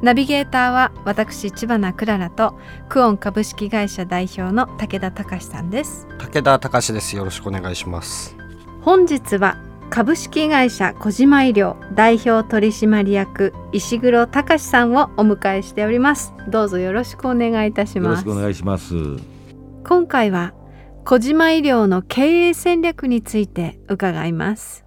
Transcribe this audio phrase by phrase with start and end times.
[0.00, 6.06] ナビゲーターは私千葉なクララとクオン株式会社代表の武田隆さんです。
[6.18, 7.16] 武田隆です。
[7.16, 8.36] よろしくお願いします。
[8.80, 9.58] 本日は
[9.90, 16.32] 株式会社小島医療代表取締役石黒隆さんをお迎えしております。
[16.46, 18.24] どうぞよろしくお願いいたします。
[18.26, 18.94] よろしくお願いします。
[19.84, 20.52] 今回は
[21.04, 24.84] 小島医療の経営戦略について伺います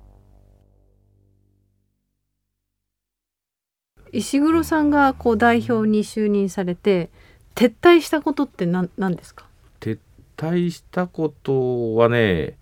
[4.12, 7.10] 石黒さんがこう代表に就任されて
[7.56, 9.46] 撤退したことって何何ですか？
[9.80, 9.98] 撤
[10.38, 12.58] 退したことはね、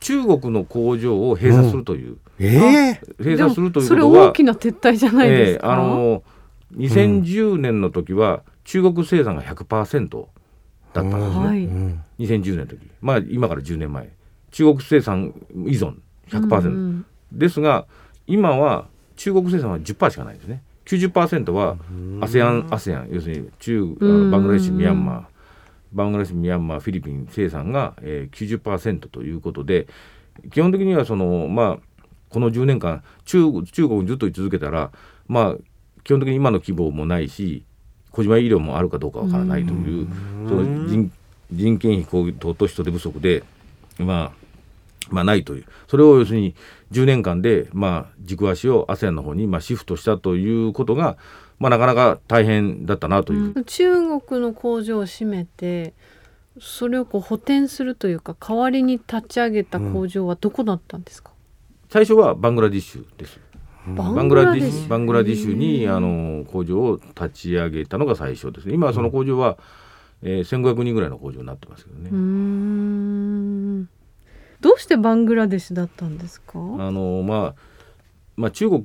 [0.00, 6.22] 中国の工場を閉鎖するという、ええ閉鎖するというそれことは大、きな撤退じゃないですか、ええあの
[6.76, 10.26] 2010年の時は中国生産が100%
[10.92, 11.46] だったんですね。
[11.46, 14.10] はい、うん2010年の時、まあ今から10年前、
[14.50, 15.96] 中国生産依存
[16.28, 17.06] 100%、うん。
[17.32, 17.86] ですが
[18.26, 20.62] 今は中国生産は10%しかないんですね。
[20.86, 21.76] 90%は
[22.20, 24.24] ASEAN、ASEAN 要するに中あうん。
[24.26, 25.24] のバングラデシュ、ミャンマー、
[25.92, 27.26] バングラデシュ、ミャンマー、フィリピン。
[27.30, 29.86] 生産が、えー、90%ということで、
[30.52, 34.90] 基本的にはそのまあこの10年間中国中国にずっと居続けたら、
[35.28, 35.56] まあ
[36.02, 37.64] 基本的に今の規模もないし、
[38.10, 40.08] 小島医療もあるかどうかわからないという、
[40.48, 41.10] その人
[41.50, 43.42] 人件費高騰と人手不足で、
[43.98, 44.43] まあ
[45.10, 46.54] まあ、ないという、それを要するに
[46.92, 51.16] 10年間で、まあ、軸足を ASEAN の方にまあシフトしたということが、
[51.58, 55.94] まあ、なかなか大変だったなという、中国の工場を閉めて
[56.60, 61.32] それをこう補填するというか代わりに立ち上げた工場はどこだったんですか、
[61.90, 63.40] 最初はバングラディッシュです。
[63.86, 68.74] ババングラディッシュバングラディッシュにあの工場を立ち上げたのが最初ですね。
[68.74, 69.58] 今はその工場は、
[70.22, 72.10] えー、1500人ぐらいの工場になってますけどね。
[74.64, 76.54] どうしてバングラデシュだったんですか？
[76.54, 77.54] あのまあ
[78.36, 78.82] まあ、中国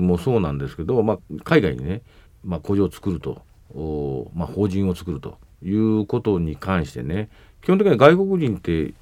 [0.00, 2.02] もそうなんですけど、まあ、海外にね、
[2.44, 3.42] まあ、工場を作ると、
[3.74, 7.30] おまあ、法人を作るということに関してね
[7.62, 8.92] 基本的には外国人って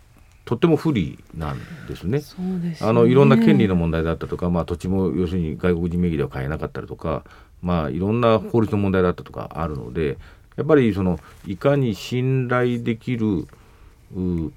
[0.45, 2.21] とっても不利なんですね。
[2.21, 7.25] そうですよねあのいろんな権利の問題だったとか、まあ、土地も要するに外国人名義では買えなかったりとか、
[7.61, 10.19] まあ、いろんな法律の問題だったとかあるので
[10.57, 13.47] やっぱりそのいかに信頼できるう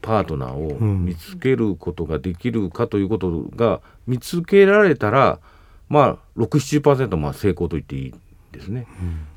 [0.02, 5.40] パートナーを見つけることができるかということが見つけられたら、
[5.90, 8.14] まあ、670%まあ成功と言っていい
[8.52, 8.88] ですね。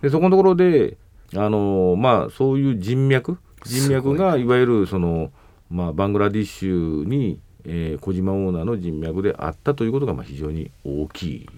[0.02, 0.96] でそこのところで
[1.36, 5.30] あの、まあ、そういう人脈人脈がいわゆるその、
[5.70, 11.48] まあ、バングラディッシュに、えー小島オーナーの人脈であったということがまあ非常に大きい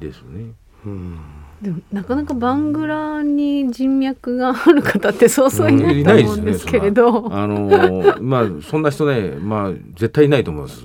[0.00, 0.52] ですね。
[1.64, 10.84] でもなかなかバングラに人脈がある方ってそうそういないと思うんですけれど、あのーまあそんな人ね、まあ絶対いないと思います。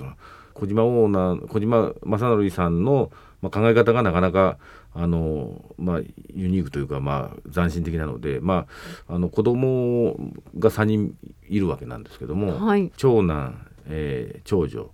[0.54, 3.10] 小島オーナー、小島正則さんの、
[3.42, 4.56] まあ、考え方がなかなか
[4.94, 6.00] あのーまあ
[6.34, 8.66] ユニークというかまあ斬新的なので、ま
[9.06, 10.16] ああの子供
[10.58, 11.14] が3人
[11.46, 14.90] いるわけなんですけども、はい長男、えー長女。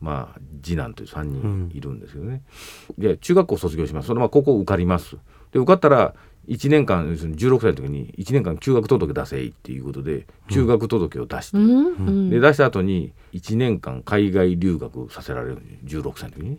[0.00, 2.42] まあ、次男という3人いるんですけどね、
[2.98, 4.08] で中学校卒業します。
[4.08, 5.16] そのまま高校受かります。
[5.52, 6.14] で受かったら
[6.48, 11.86] 1年間要するに16歳の時に1年間休学届出せいっていうことで休学届を出して、うん。
[11.86, 12.30] うん。
[12.30, 16.58] で出した後に1年間海外留学させられる16歳の時にね、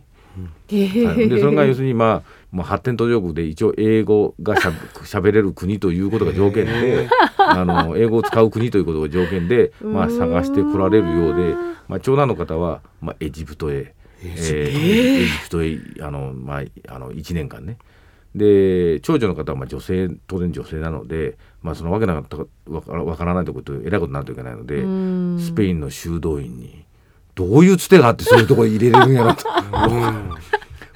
[1.06, 1.28] はい。
[1.28, 2.22] でそれが要するるに、まあ、
[2.52, 4.72] まあ発展途上国で一応英語がしゃ
[5.04, 11.54] しゃべれる国ということが条件であの英語を使う国ということが条件で、まあ、探してこられるようで、
[11.88, 13.94] まあ、長男の方は、まあ、エジプトへ。
[14.20, 17.78] えーエジプトへあの、まあ、あの1年間ね。
[18.34, 22.36] で長女の方はまあ女性当然女性なので、まあ、そのわけなかった
[22.70, 24.82] わからわからないところとえらいことになるといけないので
[25.42, 26.84] スペインの修道院に
[27.38, 29.44] どういうつてがあってそういうとこ入れれるんやろと。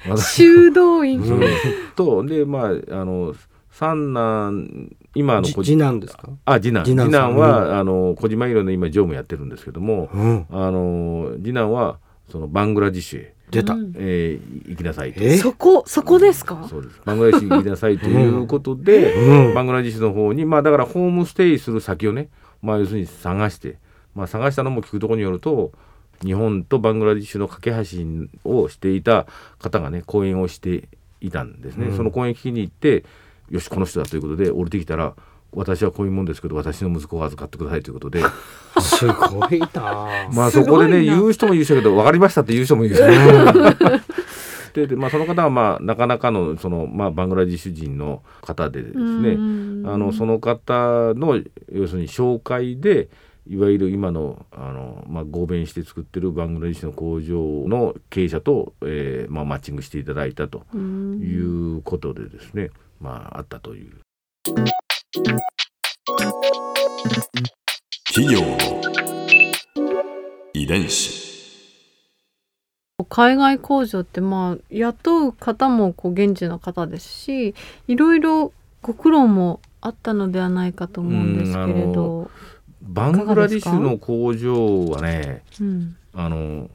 [0.09, 1.39] 私修道院、そう
[1.95, 3.33] とでまああの
[3.71, 6.27] 三男今の次男ですか？
[6.43, 6.83] あ次男。
[6.83, 7.37] 次男次男さん。
[7.37, 10.45] は、あの小島医療の今常務やってるんですけども、うん。
[10.49, 11.99] あの次男は
[12.29, 15.23] そのバングラディッシュへ、出た、えー行きなさいと。
[15.23, 15.37] え？
[15.37, 16.67] そこそこですか？
[16.69, 16.99] そうです。
[17.05, 19.53] バングラディッシュに行きなさいということで、うん。
[19.53, 22.29] バングラディッシュの方にまあだからホームステイする先をね、
[22.61, 23.77] まあ、要するに探して、
[24.15, 25.71] まあ、探したのも聞くところによると
[26.23, 27.79] 日本とバングラディッシュの架け橋
[28.49, 29.27] をしていた
[29.59, 30.87] 方がね講演をして
[31.21, 31.97] いたんですね、うん。
[31.97, 33.05] その公演聞きに行って
[33.49, 35.13] よしこの人だということで降りてきたら
[35.55, 38.23] 私はこういうもんですけど私の息子を預かってくださいということで。
[38.81, 40.27] すごいな。
[40.33, 42.95] まあそこでね言う人も言う人だけど分かりましたって言う人もいる
[44.73, 49.37] で で、まあ、その方はまあなかなかのその、まあ、バングラディッシュ人の方でですね。
[49.85, 51.39] あのその方の
[51.71, 53.09] 要するに紹介で
[53.45, 57.35] いわゆる今のあの、まあ、合弁して作ってるバングラデシュの工場
[57.67, 62.69] の経営者と、えーまあ、マッチングしていただいたということでですね、
[63.01, 63.97] まあ、あったという。
[68.13, 68.57] 企業の
[70.53, 71.23] 遺伝子。
[73.09, 77.53] 海外工場ってまあ雇う方もこう現地の方ですし
[77.87, 82.31] いろいろご苦労もあったのではないかと思うんですけれど、
[82.93, 86.69] バングラディッシュの工場はねうん、あの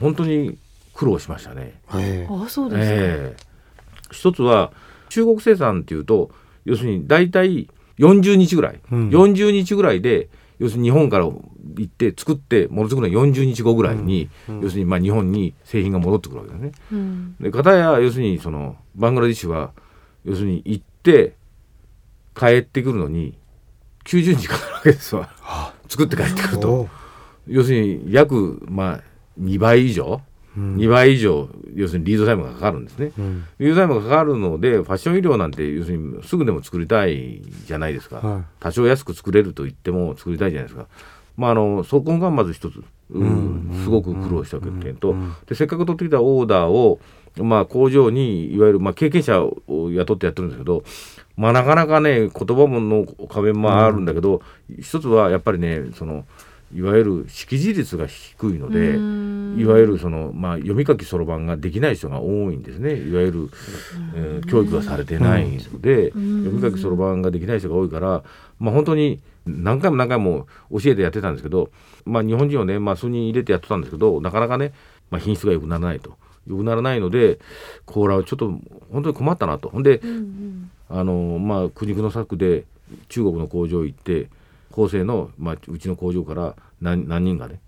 [0.00, 0.56] 本当に
[0.94, 1.74] 苦労しましたね。
[1.94, 3.36] えあそうですか、ええ。
[4.10, 4.72] 一つは
[5.08, 6.30] 中国生産っていうと
[6.64, 7.68] 要するに大体
[7.98, 9.08] 40日ぐらい、うん。
[9.10, 10.28] 40日ぐらいで
[10.58, 11.40] 要するに日本から行
[11.82, 14.60] って作って戻ってくるのは40日後ぐらいに、うん。
[14.60, 16.72] 要するにまあ日本に製品が戻ってくるわけですね。
[16.92, 17.36] うん。
[17.40, 19.72] で片や要するにそのバングラディッシュは
[20.24, 21.34] 要するに行って
[22.34, 23.36] 帰ってくるのに
[24.04, 25.30] 90日かかるわけですわ
[25.88, 26.72] 作って帰ってくると。
[26.72, 26.88] お
[27.46, 29.00] 要するに約まあ
[29.40, 30.20] 2倍以上、
[30.56, 30.76] うん。
[30.76, 33.12] 2倍以上要するにリードタイムがかかるんですね。
[33.18, 33.44] うん。
[33.58, 40.86] リードタイムがかかるのでファッション医療なんて要するにすぐでも作りたいじゃないですか、は多少安く作れると言っても作りたいじゃないですか。
[41.36, 47.00] まあ、あのそこがまず一つ、うんうんすごく苦労した欠点と、うんでせっかく取ってきたオーダーを、
[47.38, 50.84] まあ、工場にいわゆる、まあ、経験者を雇ってやってるんですけど、
[51.36, 54.42] まあ、なかなかね言葉もの壁もあるんだけど、
[54.78, 56.24] 一つはやっぱりねその
[56.74, 58.98] いわゆる識字率が低いので。
[59.56, 63.50] いわゆるその、まあ、読み書きそろばんができない人が多いんですねいわゆる、
[64.14, 68.22] えー教育がされてないので、うん読み書きそろばんができない人が多いから、
[68.58, 71.70] まあ、本当に何回も何回も教えてやってたんですけど、
[72.04, 74.72] まあ、日本人をね、まあ、数人入れてやってたんですけどなかなかね、
[75.10, 76.16] まあ、品質が良くならないと。
[76.46, 77.38] 良くならないので
[77.86, 78.48] これはちょっと
[78.92, 79.68] 本当に困ったなと。
[79.68, 80.00] ほんで、
[80.88, 82.64] あのまあ苦肉の策で
[83.08, 84.28] 中国の工場行って
[84.72, 87.60] 厚生の、まあ、うちの工場から何何人がね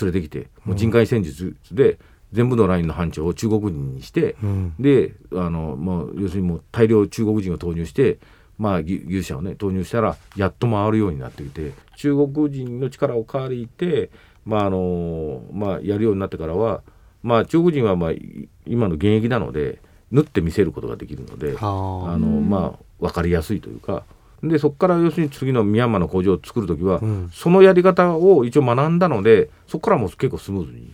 [0.00, 1.98] 連れてきてもう人海戦術で
[2.32, 4.74] 全部のラインの班長を中国人にして、うん。
[4.78, 8.18] であの、まあ、要するにもう大量中国人を投入して、
[8.58, 14.10] まあ、牛牛舎をね投入したらやっと回るようになってきて中国人の力を借りて、
[14.44, 16.82] まああのまあ、やるようになってからは、
[17.24, 19.80] まあ、中国人は、まあ、い今の現役なので
[20.12, 21.56] 縫って見せることができるので。
[21.60, 24.04] あはのまあ分かりやすいというか
[24.42, 30.92] でそこから要するに次のミャンマーの工場を作る時は、うんそのやり方を一応学んだのでそこからもう結構スムーズに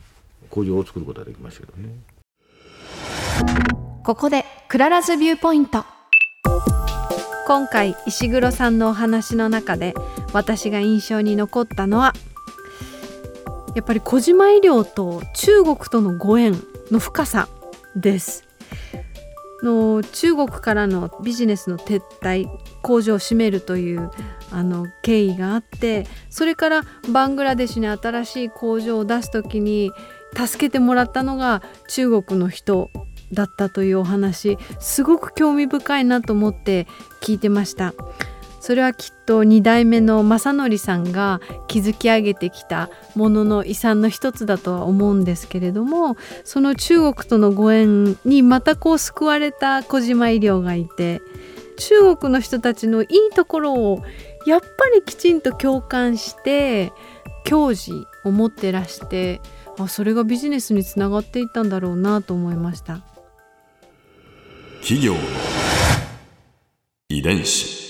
[0.51, 1.95] 工場を作ることができましたけどね。
[4.05, 5.85] ここで Clara's viewpoint
[7.47, 9.95] 今回石黒さんのお話の中で
[10.33, 12.15] 私が印象に残ったのは
[13.75, 17.49] やっぱり小島衣料と中国とのご縁の深さ
[17.97, 18.45] です。
[19.63, 22.49] の中国からのビジネスの撤退
[22.83, 24.11] 工場を閉めるという
[24.51, 26.83] あの経緯があってそれから
[27.13, 29.93] バングラデシュに新しい工場を出す時に
[30.35, 32.91] 助けてもらったのが中国の人
[33.33, 36.87] だったというお話すごく興味深いなと思って
[37.21, 37.95] 聞いてました。
[38.61, 51.23] それはきっと2代目の正則さんが築き上げてきたものの遺産の一つだとは思うんですけれどもその中国とのご縁にまたこう救われた小島医療がいて
[51.79, 54.05] 中国の人たちのいいところを
[54.47, 56.93] やっぱりきちんと共感して
[57.47, 59.41] 矜持を持ってらして
[59.79, 63.01] あそれがビジネスにつながっていったんだろうなと思いました。
[64.83, 65.15] 企業
[67.09, 67.90] 遺伝子